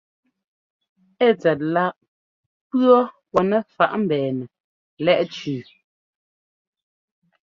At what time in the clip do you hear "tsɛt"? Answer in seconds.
1.39-1.59